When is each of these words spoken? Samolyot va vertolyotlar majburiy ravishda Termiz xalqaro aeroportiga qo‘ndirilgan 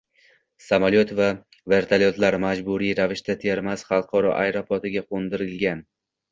Samolyot 0.67 1.11
va 1.19 1.27
vertolyotlar 1.73 2.39
majburiy 2.47 2.95
ravishda 3.01 3.37
Termiz 3.45 3.87
xalqaro 3.93 4.35
aeroportiga 4.41 5.09
qo‘ndirilgan 5.15 5.89